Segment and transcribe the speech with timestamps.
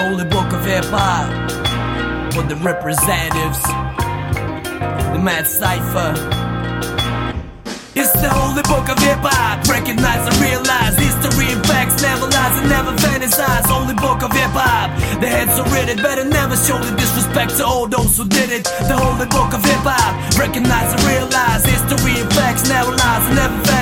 [0.00, 1.28] holy book of hip hop.
[2.32, 3.60] For the representatives,
[5.12, 6.16] the Mad Cypha.
[7.92, 9.66] It's the holy book of hip hop.
[9.68, 13.66] Recognize and realize history and facts never lies and never fantasize.
[13.68, 14.88] Holy book of hip hop.
[15.20, 18.64] The heads are written, better never show the disrespect to all those who did it.
[18.88, 20.16] The holy book of hip hop.
[20.38, 23.79] Recognize and realize history and facts never lies and never fantasize.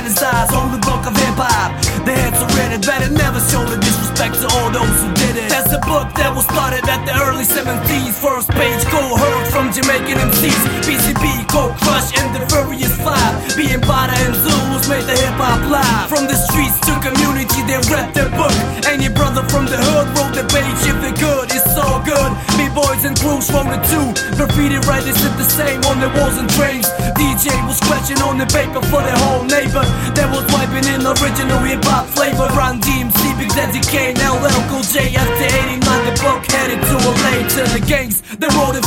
[6.68, 8.12] Started at the early 70s.
[8.20, 10.84] First page, Kool Herc from Jamaican MCs.
[10.84, 13.32] BCB, Cold Crush, and the Furious Five.
[13.56, 16.12] Bambaataa and Zulus made the hip hop live.
[16.12, 18.52] From the streets to community, they read their book.
[18.84, 21.48] Any brother from the hood wrote the page if they could.
[21.56, 22.36] It's so good.
[22.60, 24.12] Me boys and crews wrote it too.
[24.36, 26.84] Graffiti writers did the same on the walls and trains.
[27.16, 29.88] DJ was scratching on the paper for the whole neighbor.
[30.12, 32.44] That was wiping in original hip hop flavor.
[32.52, 35.16] Run DMC, Big Daddy Kane, LL Cool J.
[35.16, 36.14] After 89, the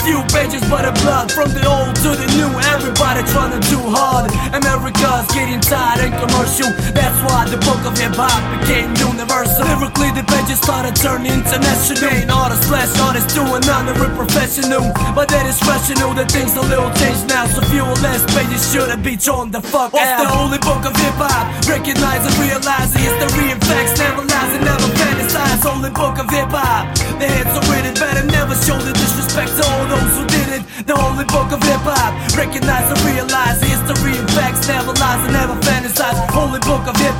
[0.03, 2.49] few pages, but the blood from the old to the new.
[2.73, 4.31] Everybody trying to do hard.
[4.53, 6.69] America's getting tired and commercial.
[7.41, 9.65] Why the book of hip hop became universal.
[9.65, 12.05] Lyrically, the pages started turning international.
[12.05, 14.93] Main artists, slash artists, doing under a professional.
[15.17, 17.49] But that is rational, that things a little changed now.
[17.49, 20.93] So few or less pages shouldn't be thrown the fuck Off the holy book of
[20.93, 21.49] hip hop.
[21.65, 25.65] Recognize and realize it's the history and facts never lies and never fantasize.
[25.65, 26.93] Holy book of hip hop.
[27.17, 30.63] The heads are written, better never show the disrespect to all those who did it.
[30.85, 32.13] The holy book of hip hop.
[32.37, 33.57] Recognize and realize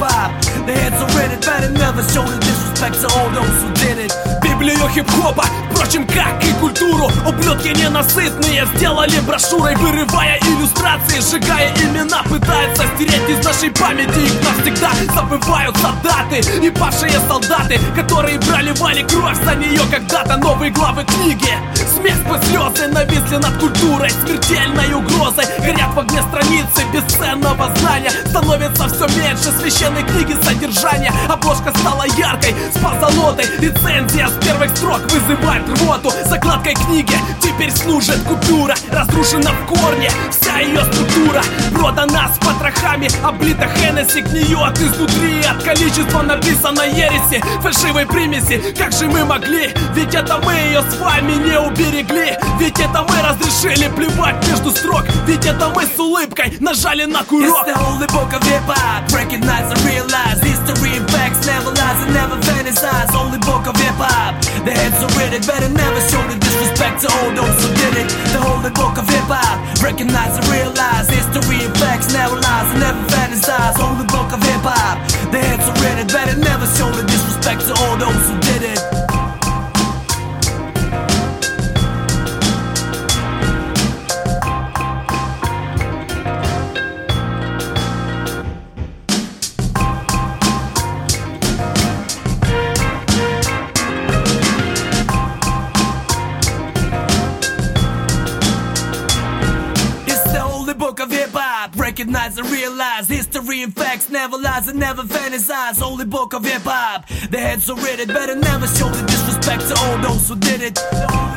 [0.02, 0.32] hop.
[0.66, 4.12] The heads are better never show the disrespect to all those who did it.
[4.44, 12.84] Библию хип-хопа, впрочем, как и культуру Ублюдки ненасытные сделали брошюрой Вырывая иллюстрации, сжигая имена Пытаются
[12.96, 14.20] стереть из нашей памяти.
[14.20, 20.38] Их навсегда забываются даты И павшие солдаты, которые брали вали кровь за нее когда-то.
[20.38, 21.54] Новые главы книги.
[21.76, 25.46] Смех и слезы нависли над культурой Смертельной угрозой
[26.02, 28.12] огне страницы бесценного знания.
[28.26, 31.14] Становится все меньше священной книги содержания.
[31.30, 33.46] Обложка стала яркой, с позолотой.
[33.60, 36.12] Рецензия с первых строк вызывает рвоту.
[36.26, 38.76] Закладкой книги теперь служит купюра.
[38.92, 41.44] Разрушена в корне вся ее структура.
[41.74, 44.22] Продана с потрохами, облита Хеннесси.
[44.22, 47.44] Гниет изнутри от количества написано ереси.
[47.62, 49.70] Фальшивой примеси, как же мы могли?
[49.94, 52.36] Ведь это мы ее с вами не уберегли.
[52.60, 54.61] Ведь это мы разрешили плевать между
[55.27, 59.13] Ведь это мы с улыбкой нажали на It's курок the holy book of hip hop.
[59.13, 63.11] Recognize and realize history and facts never lies and never fantasize.
[63.11, 64.41] Holy book of hip hop.
[64.65, 68.09] The heads are written, better never show the disrespect to all those who did it.
[68.33, 69.61] The holy book of hip hop.
[69.83, 73.77] Recognize and realize history and facts never lies and never fantasize.
[73.77, 74.97] Holy book of hip hop.
[75.31, 76.50] The heads are written, better never
[102.02, 105.80] Recognize and realize history and facts never lies and never fantasize.
[105.80, 107.08] Holy book of hip hop.
[107.30, 111.31] The heads are written, better never show the disrespect to all those who did it.